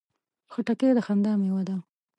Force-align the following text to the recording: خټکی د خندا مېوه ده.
خټکی 0.51 0.89
د 0.97 0.99
خندا 1.05 1.33
مېوه 1.41 1.61
ده. 1.67 1.75